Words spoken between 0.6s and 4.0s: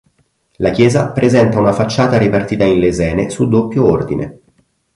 chiesa presenta una facciata ripartita in lesene su doppio